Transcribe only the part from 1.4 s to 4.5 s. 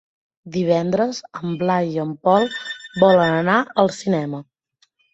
en Blai i en Pol volen anar al cinema.